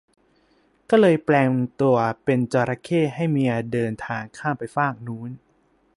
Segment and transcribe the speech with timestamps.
[0.89, 1.47] ก็เลยแปลง
[1.81, 5.29] ตัวเป็นจระเข้ให้เมียเดินทางข้ามไปฟากนู้น